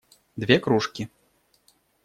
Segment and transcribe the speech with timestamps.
[0.35, 1.07] Две кружки.